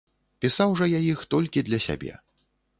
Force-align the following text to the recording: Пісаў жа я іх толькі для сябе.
Пісаў 0.45 0.73
жа 0.79 0.85
я 0.93 1.01
іх 1.13 1.19
толькі 1.35 1.65
для 1.71 1.79
сябе. 1.89 2.11